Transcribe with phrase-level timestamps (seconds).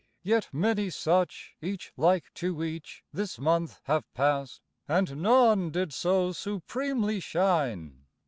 [0.23, 6.31] Yet many such, Each like to each, this month have passed, And none did so
[6.31, 8.07] supremely shine.